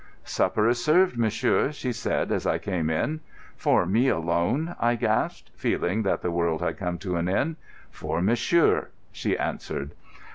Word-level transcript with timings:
"Supper 0.23 0.67
is 0.67 0.83
served, 0.83 1.15
monsieur," 1.15 1.71
she 1.71 1.93
said, 1.93 2.31
as 2.31 2.47
I 2.47 2.57
came 2.57 2.89
in. 2.89 3.19
"For 3.55 3.85
me 3.85 4.07
alone?" 4.09 4.75
I 4.79 4.95
gasped, 4.95 5.51
feeling 5.55 6.01
that 6.01 6.23
the 6.23 6.31
world 6.31 6.59
had 6.63 6.79
come 6.79 6.97
to 6.97 7.17
an 7.17 7.29
end. 7.29 7.57
"For 7.91 8.19
monsieur," 8.19 8.87
she 9.11 9.37
answered. 9.37 9.91